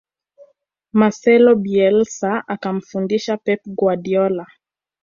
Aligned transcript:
marcelo 0.93 1.55
bielsa 1.55 2.43
akamfundisha 2.47 3.37
pep 3.37 3.61
guardiola 3.65 4.47